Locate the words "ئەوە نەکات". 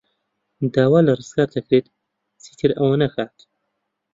2.77-3.35